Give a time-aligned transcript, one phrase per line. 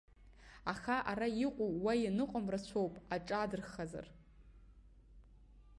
[0.73, 4.07] Аха, ара иҟоу уа ианыҟам рацәоуп аҿаадырхазар.